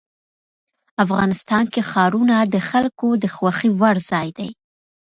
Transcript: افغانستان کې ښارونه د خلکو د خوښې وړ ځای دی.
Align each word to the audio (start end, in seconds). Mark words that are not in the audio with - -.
افغانستان 1.03 1.63
کې 1.73 1.81
ښارونه 1.89 2.35
د 2.53 2.55
خلکو 2.69 3.07
د 3.23 3.25
خوښې 3.35 3.69
وړ 3.79 3.95
ځای 4.11 4.27
دی. 4.37 4.49